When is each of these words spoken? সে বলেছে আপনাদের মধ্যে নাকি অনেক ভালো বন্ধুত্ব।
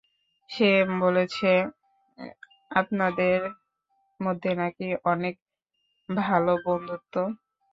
সে 0.49 0.69
বলেছে 1.01 1.51
আপনাদের 2.71 3.37
মধ্যে 4.19 4.51
নাকি 4.55 4.87
অনেক 5.05 5.35
ভালো 6.09 6.53
বন্ধুত্ব। 6.65 7.13